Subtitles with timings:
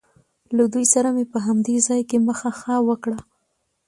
[0.57, 3.13] له دوی سره مې په همدې ځای کې مخه ښه وکړ.